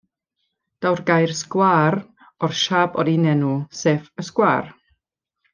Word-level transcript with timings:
Daw'r 0.85 1.01
gair 1.09 1.33
sgwâr 1.41 1.99
o'r 2.47 2.57
siâp 2.63 2.99
o'r 3.05 3.13
un 3.15 3.29
enw, 3.35 3.53
sef 3.85 4.11
y 4.25 4.29
sgwâr. 4.31 4.77